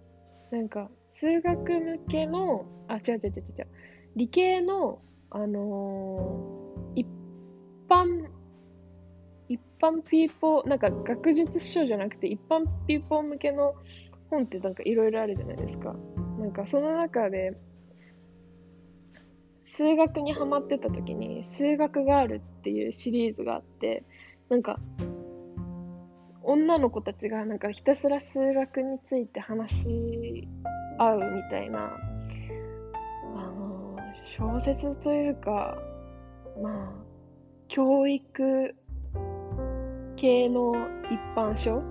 [0.51, 3.67] なんか、数学向けの、あ、違う違う違う違う、
[4.15, 7.07] 理系の、あのー、一
[7.89, 8.29] 般
[9.49, 13.73] 一般ピーポー、なんか学術書じゃなくて一般ピーポー向けの
[14.29, 15.93] 本ってなんかいろいろあるじゃないですか。
[16.39, 17.57] なんかその中で
[19.63, 24.03] 数学にハマってた時に数学ガールっていうシリーズがあって
[24.49, 24.79] なんか
[26.41, 30.47] 女の子たちがなんかひたすら数学について話し
[30.97, 31.91] 合うみたいな
[33.35, 33.97] あの
[34.37, 35.77] 小説というか
[36.61, 37.09] まあ
[37.67, 38.75] 教育
[40.15, 40.73] 系の
[41.09, 41.81] 一般書？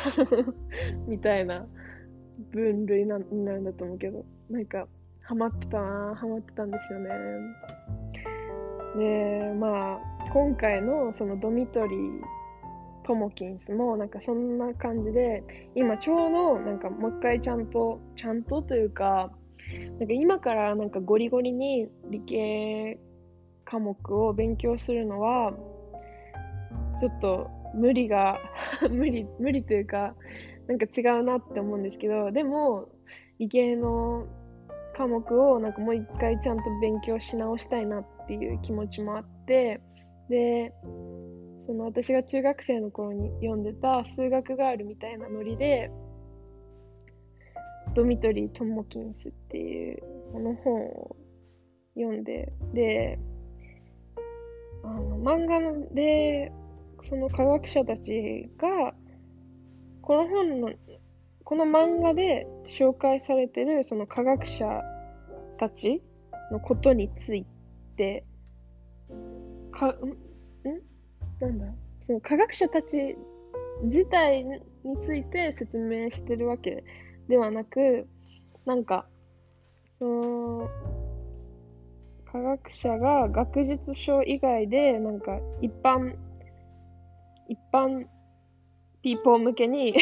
[1.06, 1.66] みたいな
[2.52, 4.86] 分類なになるんだと思うけど、なんか、
[5.22, 7.10] ハマってたなハマってたんですよね。
[8.96, 10.00] で、まあ、
[10.32, 11.98] 今回のそのドミトリー・
[13.04, 15.42] トモキンスもなんかそんな感じで、
[15.74, 19.32] 今ちょうどなんかもう一回ちゃんと、ちゃんとというか、
[19.98, 22.98] なんか今からなんかゴリゴリに理系
[23.64, 25.52] 科目を勉強するのは、
[27.00, 28.38] ちょっと無理が
[28.88, 30.14] 無理、無理というか、
[30.68, 32.86] なんか違うなって思うんですけど、でも、
[33.40, 34.26] 理系の
[34.96, 39.80] 科目をなんかもう一回ちゃんと勉強し直したいなっていう気持ちもあって、
[40.30, 40.72] で、
[41.66, 45.90] その私が中学生の頃に読んでた数学ガールみたいなノリで、
[47.94, 51.16] ドミトリー・トモキンスっていうこの本を
[51.96, 53.18] 読んで、で、
[54.84, 55.60] あの漫画
[55.92, 56.52] で
[57.08, 58.94] その科学者たちが、
[60.02, 60.70] この本の、
[61.42, 64.64] この漫画で紹介されてるその科学者
[65.58, 66.00] たち
[66.52, 67.44] のことについ
[67.96, 68.24] て、
[69.80, 70.10] か、ん
[70.68, 70.82] ん？
[71.40, 71.66] なんだ？
[72.02, 73.16] その科学者たち
[73.84, 74.60] 自体に
[75.02, 76.84] ついて説明してるわけ
[77.28, 78.06] ではなく、
[78.66, 79.06] なんか、
[79.98, 80.70] その、
[82.30, 86.14] 科学者が学術書以外で、なんか一般
[87.48, 88.04] 一般
[89.02, 89.94] ピーポー向けに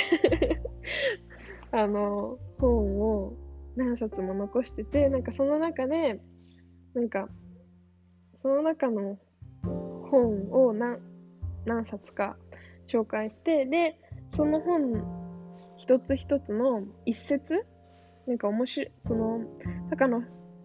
[1.70, 3.32] あの、本を
[3.76, 6.20] 何冊も残してて、なんかその中で、
[6.94, 7.28] なんか、
[8.36, 9.18] その中の
[10.08, 10.98] 本を何
[11.66, 12.36] 何冊か
[12.86, 13.98] 紹介して、で、
[14.30, 15.04] その本
[15.76, 17.66] 一つ一つの一節
[18.26, 19.40] なんか面白い、その、
[19.90, 20.22] 高野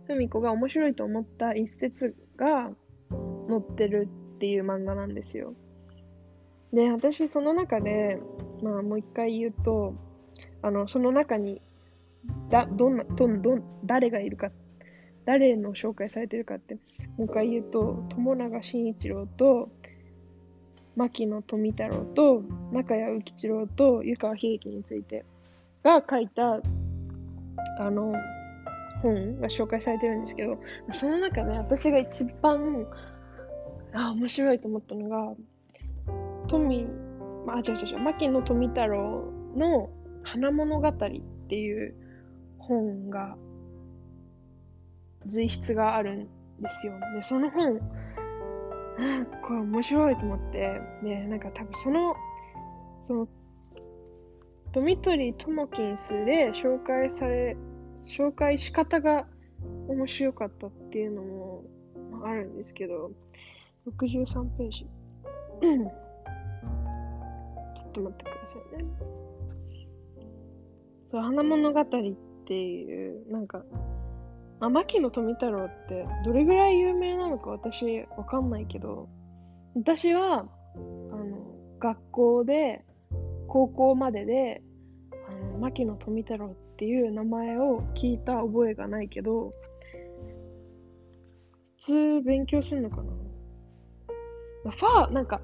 [0.08, 2.71] 文子が面白いと思った一節が
[3.49, 5.53] 載ってるっていう漫画なんですよ。
[6.73, 8.19] で、私その中で、
[8.62, 9.93] まあもう一回言うと、
[10.62, 11.62] あの、その中に、
[12.49, 14.62] だ、どんな、どん、どん、誰がいるかって、
[15.25, 16.75] 誰の紹介されてるかって、
[17.17, 19.69] もう一回言うと、友永慎一郎と、
[20.95, 25.25] 牧野富太郎と、中谷浮吉郎と、湯川秀樹について
[25.83, 26.59] が書いた、
[27.79, 28.13] あの、
[29.01, 30.57] 本が紹介されてるんですけど、
[30.91, 32.88] その中で私が一番、
[33.93, 35.33] あ、面白いと思ったのが、
[36.47, 36.88] 富、
[37.47, 39.89] あ、違う違う違う、牧野富太郎の
[40.23, 40.93] 花物語っ
[41.49, 41.93] ていう
[42.57, 43.36] 本が、
[45.27, 46.27] 随筆があるん
[46.62, 46.93] ですよ。
[47.15, 47.79] で、その本、
[49.41, 52.15] これ面白いと思って、で、なんか多分その、
[53.07, 53.27] その、
[54.71, 57.55] ドミトリー・トモキンスで紹介され、
[58.05, 59.27] 紹介仕方が
[59.88, 61.63] 面白かったっていうのも
[62.23, 63.12] あるんですけど、
[63.88, 64.88] 63ページ。
[65.63, 68.86] ちょっと待ってくださいね。
[71.12, 71.86] そう、花物語っ
[72.45, 73.63] ていう、なんか、
[74.65, 79.10] あ、牧野富太郎ってどれぐらい有名なのか私わかんないけど、
[79.76, 80.45] 私は、
[80.76, 82.86] あの、学校で、
[83.47, 84.62] 高校までで、
[85.28, 89.54] あの、牧野富太郎っていう名前を聞いた覚えがないけど、
[91.78, 93.12] 普通勉強するのかな？
[94.71, 95.41] ファー、なんか、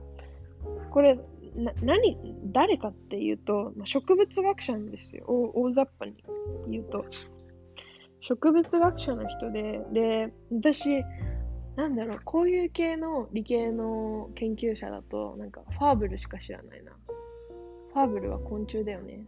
[0.92, 1.20] これ、
[1.56, 2.18] な、何、
[2.54, 5.26] 誰かっていうと、まあ、植物学者なんですよ。
[5.28, 6.24] 大雑把に
[6.70, 7.04] 言うと。
[8.22, 11.04] 植物学者の人で、で、私、
[11.76, 16.92] なんだろう、こういう系の理系の研究者だと、なんか、ファーブルしか知らないな。
[17.94, 19.26] ファーブルは昆虫だよね。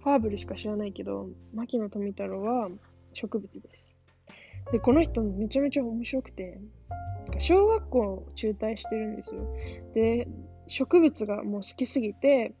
[0.00, 2.68] ファーブルしか知らないけど、牧野富太郎は
[3.12, 3.94] 植物です。
[4.72, 6.60] で、この人めちゃめちゃ面白くて、
[7.38, 9.46] 小学校中退してるんですよ。
[9.94, 10.28] で、
[10.66, 12.54] 植物がもう好きすぎて、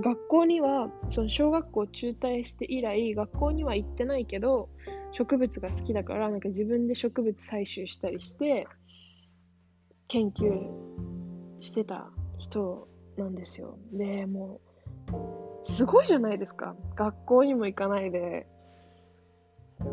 [0.00, 4.68] 学校には、その小学校中退して以来、学校には行ってないけど、
[5.12, 8.66] 植物が好きだから、なんか自分で植物採集したりして、
[10.08, 10.68] 研究
[11.60, 13.78] してた人なんですよ。
[13.92, 14.60] で、も
[15.12, 16.74] う、すごいじゃないですか。
[16.96, 18.48] 学校にも行かないで、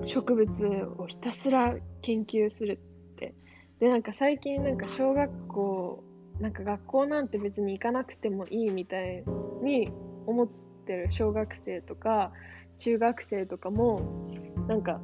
[0.05, 2.79] 植物をひたすら研究する
[3.13, 3.35] って。
[3.79, 6.03] で、なんか最近なんか小学校
[6.41, 9.23] なんか学校なんて別に行かなくてもいいみたい
[9.63, 9.91] に
[10.25, 10.47] 思っ
[10.87, 12.31] てる小学生とか
[12.79, 14.27] 中学生とかも
[14.67, 14.99] なんか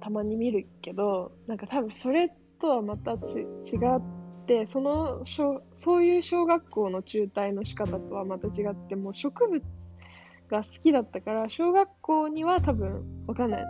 [0.00, 3.18] たまに見るけどなんか多分それとはまた違っ
[4.46, 5.24] てその
[5.74, 9.62] そういう小学校の中退の仕方とはまた違ってもう植物
[10.50, 13.64] が好きだったから小学校には多分わかんない。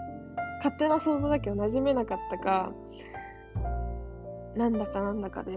[0.59, 2.73] 勝手な想像だけど馴染めなかったか
[4.57, 5.53] なんだかなんだかで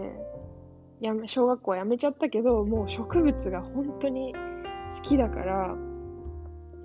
[1.02, 4.32] やめ小学校は辞めちゃったけどもう植物が本当に
[4.94, 5.74] 好きだから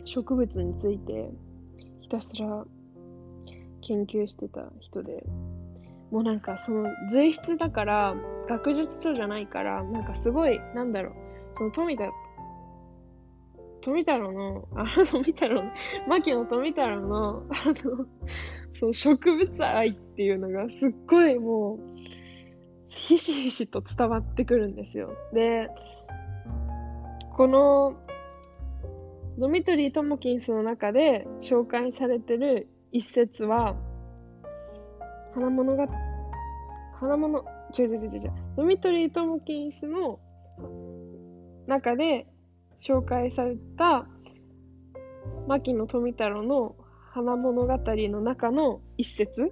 [0.05, 1.29] 植物について
[2.01, 2.65] ひたすら
[3.81, 5.23] 研究してた人で
[6.09, 8.15] もうなんかその随筆だから
[8.49, 11.13] 学術書じゃないからなんかすごいなんだろう
[11.55, 12.09] その富田
[13.81, 15.63] 富太郎の、あの富太郎、
[16.07, 18.05] 牧野富太郎の、あの、
[18.73, 21.79] そう、植物愛っていうのがすっごいもう、
[22.87, 25.11] ひしひしと伝わってくるんですよ。
[25.33, 25.69] で、
[27.35, 27.95] この
[29.37, 33.75] ドミトリー・トモキンスの中で紹介されてる一節は、
[35.33, 35.87] 花物が、
[36.99, 37.45] 花物、
[37.77, 40.19] 違う違う違う違う、ドミトリー・トモキンスの
[41.67, 42.25] 中で
[42.79, 44.07] 紹介された
[45.47, 46.75] 牧野富太郎の
[47.11, 49.51] 花物語の中の一節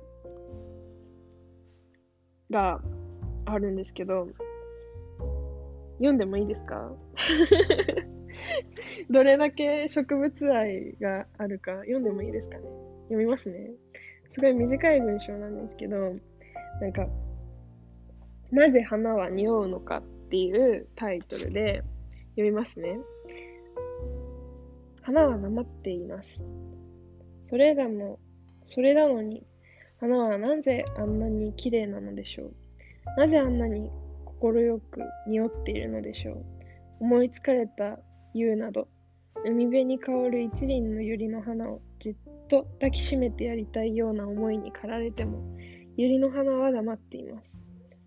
[2.50, 2.80] が
[3.46, 4.28] あるんですけど、
[5.98, 6.94] 読んでもいいですか？
[9.10, 12.64] どれだけ植物愛があるか読んでもいいですかね？
[13.04, 13.72] 読みますね。
[14.30, 16.16] すごい短い文章なんですけど、
[16.82, 17.08] なんか、
[18.52, 21.84] なぜ花は匂うのかっていうタイトルで
[22.32, 23.00] 読みますね。
[25.04, 26.46] 花はなまっています。
[27.44, 28.20] それらも、
[28.66, 29.46] それなのに、
[30.00, 32.54] 花はなぜあんなに綺麗なのでしょう？
[33.18, 33.90] なぜあんなに
[34.40, 36.46] 快く匂っているのでしょう？
[37.00, 38.00] 思いつかれた
[38.34, 38.88] 夕など、
[39.46, 42.16] 海辺に香る一輪の百合の花をじっ
[42.48, 45.42] と抱きしめてやりたいような思いに駆られても、
[45.98, 47.64] 百合の花は黙っています。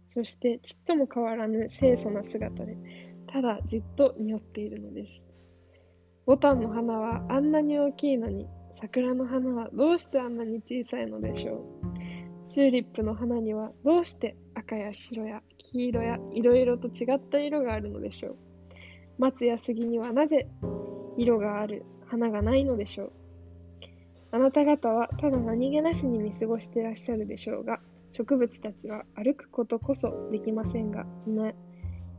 [0.09, 2.77] そしてちっとも変わらぬ清楚な姿で、
[3.27, 5.27] ただじっと匂っているのです。
[6.27, 11.78] ボタンの花はあんなに大きいのに、桜の花はどうしてあんなに小さいのでしょう？
[12.49, 18.37] チューリップの花にはどうして赤や白や黄色やいろいろと違った色があるのでしょう。
[19.19, 20.49] 松や杉にはなぜ
[21.17, 23.13] 色がある花がないのでしょう。
[24.31, 27.81] あなた方はただ何気なしに見過ごしてらっしゃるでしょうが、
[28.13, 31.53] 植物たちは歩くことこそできませんが、皆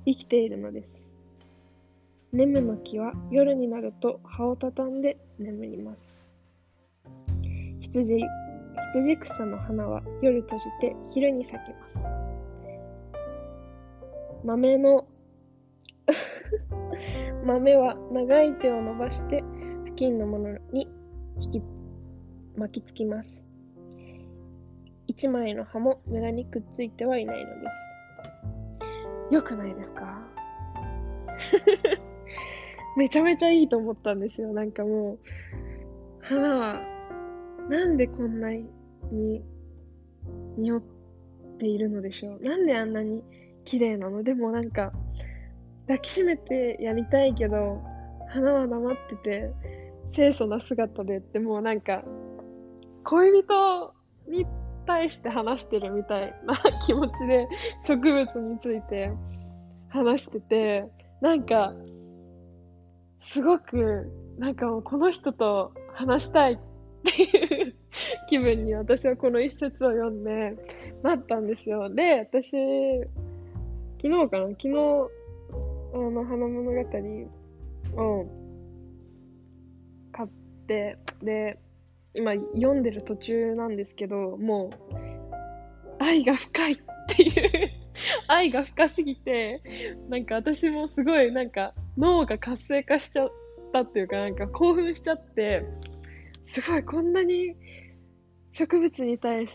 [0.06, 1.08] 生きているのです。
[2.32, 6.14] ネムの木は夜になると葉をたたんで眠ります。
[7.80, 8.24] 羊
[8.94, 12.04] 羊草の花は夜閉じて昼に咲きます。
[14.44, 15.06] 豆の
[17.46, 19.44] 豆は長い手を伸ばして
[19.86, 20.88] 付近のものに
[21.42, 21.64] 引き
[22.58, 23.46] 巻きつきます。
[25.08, 27.68] 一枚の葉も無駄にくっついてはいないので
[29.30, 29.34] す。
[29.34, 30.28] よくないですか？
[32.98, 34.52] めちゃめちゃいいと思ったんですよ。
[34.52, 35.20] なんかもう、
[36.22, 36.82] 花は、
[37.70, 38.52] なんでこんな
[39.12, 39.44] に
[40.58, 40.82] 匂っ
[41.60, 42.42] ているのでしょう。
[42.42, 43.24] なんであんなに
[43.66, 44.24] 綺麗なの？
[44.24, 44.92] でもなんか、
[45.88, 47.82] 抱きしめてやりたいけど、
[48.30, 49.54] 花は黙ってて、
[50.14, 52.04] 清楚な姿でってもうなんか、
[53.04, 53.94] 恋人
[54.28, 54.46] に
[54.86, 56.56] 対して話してるみたいな
[56.86, 57.48] 気持ちで
[57.86, 59.12] 植物について
[59.90, 60.82] 話してて、
[61.22, 61.74] なんか、
[63.24, 66.58] すごく、なんかもうこの人と話したいっ
[67.04, 67.76] ていう
[68.30, 70.56] 気分に私はこの一節を読んで
[71.04, 71.90] なったんですよ。
[71.90, 72.52] で、私、
[74.02, 74.48] 昨日かな？
[74.50, 74.70] 昨日、
[75.94, 76.80] あの、花物語
[78.02, 78.26] を
[80.12, 80.30] 買っ
[80.68, 81.60] て、で、
[82.14, 86.78] 今読んでる途中なんですけど、もう、愛が深いっ
[87.08, 87.80] ていう
[88.28, 89.62] 愛が深すぎて、
[90.10, 93.32] なんか私もすごいなんか脳が活性化しちゃっ
[93.74, 95.66] たっていうか、なんか興奮しちゃって、
[96.46, 97.56] すごいこんなに
[98.60, 99.48] 植物に対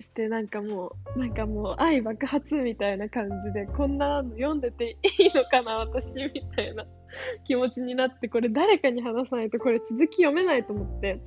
[0.00, 6.84] してなんかもう、なんかもう愛爆発みたいな感じで、こんなの読んでていいのかな、私みたいな
[7.46, 11.20] 気持ちになって、これ誰かに話さないとこれ続き読めないと思って、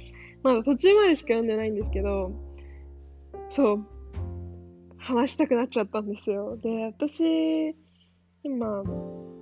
[0.44, 2.34] まだ途中までしか読んでないんですけど、
[3.50, 3.86] そう、
[4.98, 6.58] 話したくなっちゃったんですよ。
[6.58, 7.74] で、私、
[8.44, 9.42] 今、こ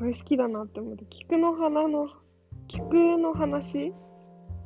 [0.00, 2.08] れ好きだなって思って、菊の花の、
[2.66, 3.94] 菊の話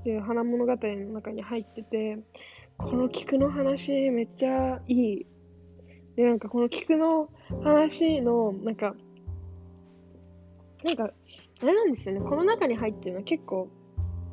[0.06, 2.16] っていう花物語の中に入ってて、
[2.78, 5.26] この菊の話めっちゃいい。
[6.14, 7.28] で、なんかこの菊の
[7.64, 8.94] 話の、なんか、
[10.84, 11.10] なんか、
[11.60, 12.20] あれなんですよね。
[12.20, 13.68] この中に入ってるのは結構、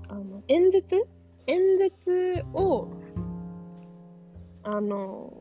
[0.09, 1.07] あの、演説？
[1.47, 2.89] 演説を、
[4.61, 5.34] あの、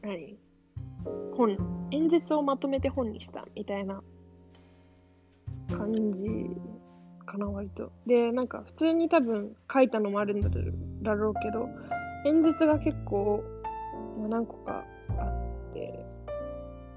[0.00, 0.38] 何？
[1.36, 4.02] 本、演説をまとめて本にしたみたいな
[5.68, 6.00] 感じ
[7.34, 7.90] かな、割と。
[8.06, 11.68] で、なんか普通に多分書いたのもあるんだろうけど、
[12.26, 13.42] 演説が結構、
[14.20, 14.84] ま、何個か
[15.18, 15.24] あ
[15.70, 16.06] って、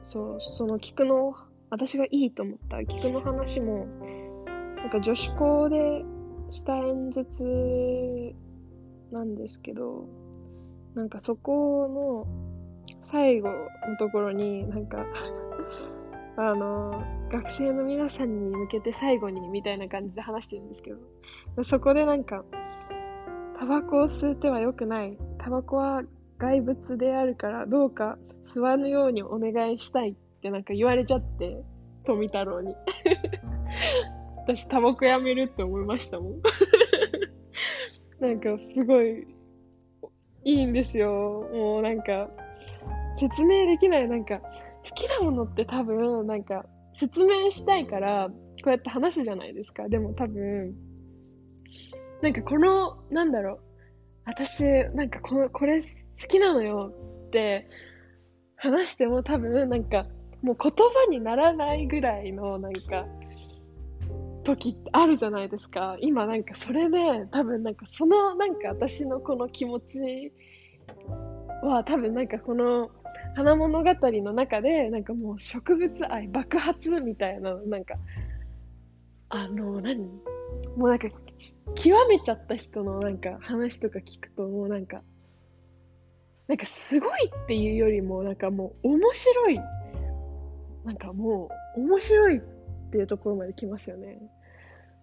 [0.04, 1.36] そう、その菊の、
[1.70, 3.88] 私がいいと思った菊の話も、
[4.78, 6.06] なんか女子校で
[6.50, 8.34] した演説
[9.12, 10.06] なんですけど、
[10.96, 12.28] なんかそこの
[13.02, 15.06] 最後のところになんか
[16.38, 20.92] あの学生の皆さんに向けて最後にみたいな感じで話してるんですけ
[21.56, 22.46] どそこでなんか
[23.60, 25.18] タバコを吸っては良くない。
[25.40, 26.04] タバコは
[26.38, 30.12] 外物であるからどうか吸わぬようにお願いしたい。
[30.12, 31.64] ってなんか言われちゃって
[32.06, 32.76] 富太郎に。
[34.46, 36.34] 私タバコやめるって思いましたもん。
[38.22, 39.28] なんかすごい
[40.44, 41.50] いいんですよ。
[41.52, 42.30] もうなんか
[43.18, 44.40] 説明できない、なんか、
[44.90, 46.66] 好きなものって多分、なんか、
[47.00, 48.36] 説明したいから、こ
[48.68, 49.88] うやって話すじゃないですか。
[49.88, 50.74] でも多分、
[52.22, 53.60] なんかこの、なんだろう、
[54.26, 54.64] 私、
[54.96, 55.88] なんかこ、これ好
[56.28, 56.92] きなのよ
[57.28, 57.68] って
[58.56, 60.06] 話しても多分、なんか、
[60.42, 63.06] もう言葉にならないぐらいの、なんか、
[64.44, 65.98] 時あるじゃないですか。
[66.00, 70.32] 今なんかそれで、多分なんかそのなんか私のこの気持ち
[71.62, 72.90] は多分なんかこの
[73.38, 77.94] 花物語の中で、なんかもう植物愛爆発みたいな、なんか、
[79.30, 80.08] あの、何？
[80.76, 81.08] もうなんか、
[81.76, 85.04] 極めちゃった人のなんか話とか聞くと、もうなんか、
[86.48, 89.60] なんかすごいっていうよりも、なんかもう面白い。
[90.84, 92.42] なんかもう面白いっ
[92.90, 94.20] ていうところまで来ますよね。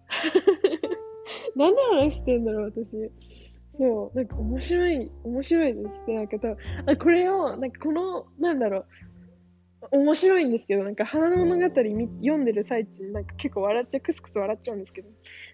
[1.55, 3.13] 何で話してんだろう、私。
[3.77, 6.15] そう、なんか面白い、面白いですね。
[6.15, 8.85] なんか多分、あこれを、なんかこの、なんだろう、
[9.91, 15.09] 面白いんですけど、なんか花の物語み読んでる最中なんか結構笑っちゃう、クスクス笑っちゃうんですけど、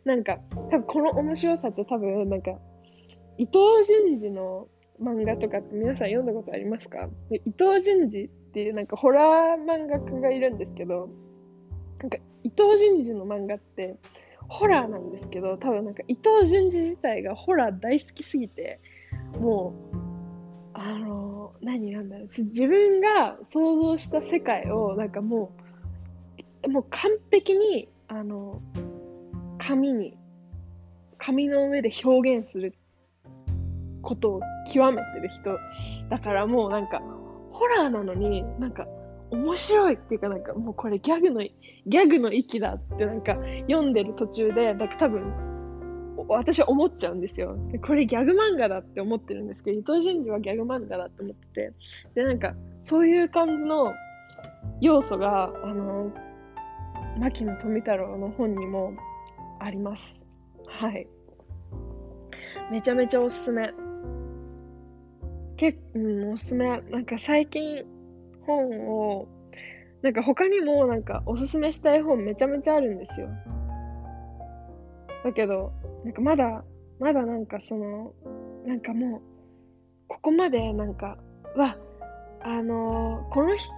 [0.05, 2.51] なんか多分この面白さって多分なんか
[3.37, 4.67] 伊藤潤二の
[5.01, 7.09] 漫画とかって皆さん読んだことありますか？
[7.29, 11.09] で伊藤潤二っていうなんかホラー漫画家がいるんですけど、
[11.99, 13.97] なんか伊藤潤二の漫画って
[14.51, 18.81] ホラーなんですけど、多分なんか伊藤潤二自体がホラー大好きすぎて、
[19.39, 19.97] もう、
[20.73, 25.53] あの、何なんだろう、自分が想像した世界をなんかも
[26.65, 28.61] う、もう完璧に、あの、
[29.57, 30.17] 紙に、
[31.17, 32.75] 紙の上で表現する
[34.01, 34.41] ことを
[34.73, 35.57] 極めてる人
[36.09, 37.01] だからもうなんか、
[37.53, 38.85] ホラーなのになんか
[39.31, 45.33] 面白いっていうかなんかもうこれギャグの、ギャグの域だってなんか読んでる途中で、なんか多分
[46.27, 47.57] 私は思っちゃうんですよ。
[47.85, 51.73] これギャグ漫画だって思ってるんですけど、伊藤淳二はギャグ漫画だって思ってて、
[52.15, 53.93] で、なんか、そういう感じの
[54.81, 56.11] 要素が、あの、
[57.17, 58.93] 牧野富太郎の本にも
[59.59, 60.21] あります。
[60.67, 61.07] はい。
[62.71, 63.73] めちゃめちゃおすすめ。
[65.57, 66.81] けうん、おすすめ。
[66.81, 67.83] なんか最近
[68.51, 69.27] 本を、
[70.01, 73.29] なんか他にもなんかおすすめしたい本めちゃめちゃあるんですよ。
[75.23, 75.71] だけど、
[76.03, 76.63] なんかまだ、
[76.99, 78.13] まだなんかその、
[78.65, 79.21] なんかもう、
[80.07, 81.17] ここまでなんか、
[81.55, 81.77] わ、
[82.41, 83.71] あのー、この人、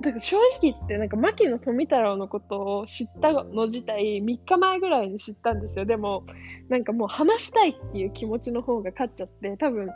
[0.00, 5.84] だから正直言って、なんか牧野富太郎のことを知ったの自体、3日前ぐらいに知ったんですよ。
[5.84, 6.24] でも、
[6.68, 9.88] なんかもう話したいっていう気持ちの方が勝っちゃって、多分、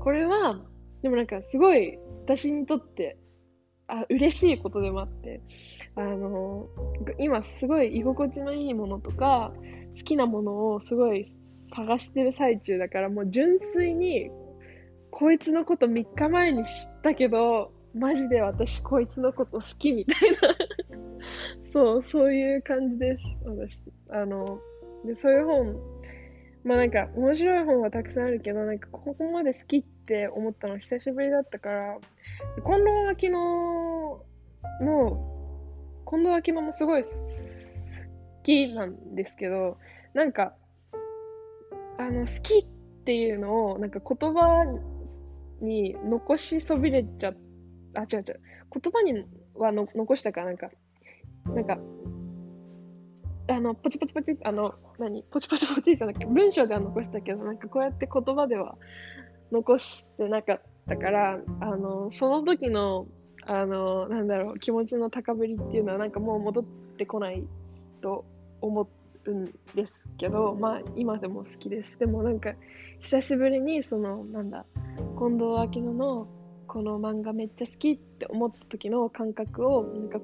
[0.00, 0.60] これは、
[1.02, 3.16] でもなんかすごい私にとって
[3.88, 5.40] あ嬉しいことでもあって。
[5.98, 6.68] あの
[7.18, 9.52] 今すごい居心地のいいものとか
[9.96, 11.32] 好きなものをすごい
[11.74, 14.30] 探してる最中だからもう純粋に
[15.10, 16.70] こいつのこと3日前に知っ
[17.02, 20.36] たけどマジで私こいつのこと好きみたいな。
[21.72, 23.22] そうそういう感じです。
[23.44, 23.80] 私
[24.10, 24.60] あの
[25.06, 25.76] でそういう本
[26.62, 31.98] まあなんか面白い本はたくさんあるけどなんかここまで好きってって思ったの久しぶりだったから
[32.62, 33.40] 近藤秋乃
[34.80, 35.32] の
[36.08, 37.08] 近藤秋乃もすごい好
[38.44, 39.78] きなんですけど
[40.14, 40.54] なんか
[41.98, 42.66] あの好きっ
[43.04, 44.64] ていうのをなんか言葉
[45.60, 47.32] に残しそびれちゃ
[47.94, 48.40] あ違う違う。
[48.72, 50.68] 言葉にはの残したかなんか
[51.46, 51.78] なんか
[53.48, 55.22] あの、ポチポチポチ、あの、何？
[55.22, 58.76] ポチポチポチじゃなくて、文章では残したけど、なんかこうやって言葉では
[59.50, 63.06] 残してなかったから、あの、その時の、
[63.46, 66.64] あの、なんだろう、気持ちの高ぶりっていうのはなんかもう戻っ
[66.98, 67.44] てこない
[68.00, 68.24] と
[68.60, 68.88] 思
[69.26, 71.98] うんですけど、まあ今でも好きです。
[71.98, 72.54] でもなんか、
[73.00, 74.64] 久しぶりにその、なんだ、
[75.18, 76.26] 近藤秋乃の
[76.66, 80.20] この漫画めっちゃ好きって思った時の感覚を、なんか、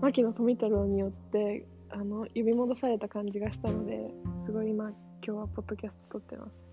[0.00, 1.66] 牧野富太郎によって
[1.96, 4.10] あの呼び戻された感じがしたので
[4.42, 6.64] すごい今今日はポッドキャスト撮ってます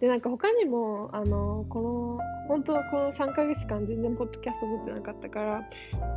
[0.00, 5.68] でなんか他にもあのこの本当この3ヶ月間全然ポッドキャスト撮ってなかったから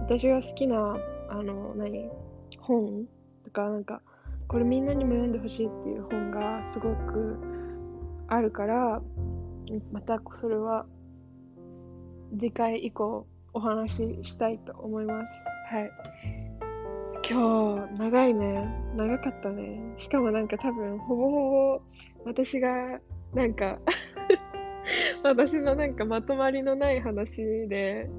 [0.01, 0.97] 私が好きな
[1.29, 2.09] あの何
[2.59, 3.05] 本
[3.43, 4.01] とかなんか
[4.47, 7.37] これみんなにも読んでほしいっていう本がすごく
[8.27, 9.01] あるから
[9.91, 10.85] またそれは
[12.37, 15.45] 次回以降お話ししたいと思います。
[15.69, 15.91] はい。
[17.29, 18.67] 今日、長いね。
[18.95, 19.93] 長かったね。
[19.97, 21.81] しかもなんか多分、ほぼほぼ、
[22.25, 22.99] 私が、
[23.33, 23.79] なんか
[25.23, 28.09] 私のなんかまとまりのない話で、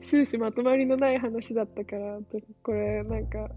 [0.00, 2.18] 終始まとまりのない話だったから、
[2.62, 3.50] これなんか、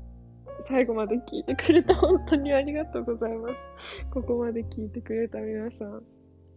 [0.68, 4.06] 最後まで聞いてくれた本当にありがとうございます。
[4.12, 6.04] ここまで聞いてくれた皆さん。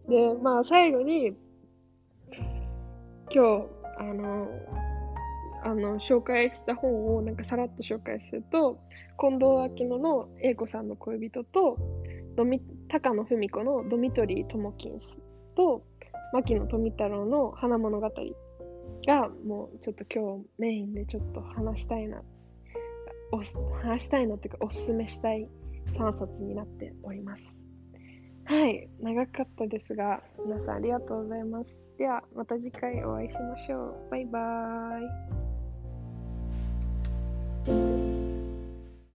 [0.07, 1.37] で、まあ最後に、
[3.31, 4.47] 今日、あの、
[5.63, 8.79] あの紹介した本をなんかさらっと紹介すると
[9.19, 11.79] 近藤秋乃の英子さんの恋人と
[12.37, 15.19] ドミ高野文子のドミトリー・トモキンス
[15.55, 15.83] と
[16.33, 18.09] 牧野富太郎の花物語
[19.07, 22.21] がもうちょっと今日メインでちょっと話したいな
[23.31, 23.37] お
[23.77, 25.47] 話したいなっていうかおすすめしたい
[25.93, 27.57] 3冊になっております。
[28.45, 31.81] はい、長かったですが、皆さんありがとうございます。
[31.97, 34.11] では、また次回お会いしましょう。
[34.11, 35.45] バイバーイ。
[37.65, 38.24] thank you